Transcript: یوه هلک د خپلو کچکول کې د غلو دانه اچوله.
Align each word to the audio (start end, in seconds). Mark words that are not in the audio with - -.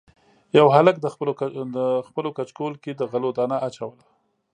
یوه 0.57 0.71
هلک 0.77 0.95
د 1.01 1.05
خپلو 2.07 2.29
کچکول 2.37 2.73
کې 2.83 2.91
د 2.95 3.01
غلو 3.11 3.29
دانه 3.37 3.57
اچوله. 3.67 4.03